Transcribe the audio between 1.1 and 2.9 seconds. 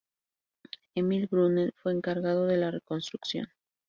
Brunet fue encargado de la